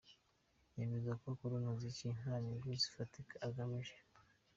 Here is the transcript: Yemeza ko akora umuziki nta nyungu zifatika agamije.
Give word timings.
Yemeza 0.77 1.11
ko 1.19 1.25
akora 1.33 1.53
umuziki 1.57 2.05
nta 2.17 2.33
nyungu 2.41 2.67
zifatika 2.81 3.33
agamije. 3.47 3.95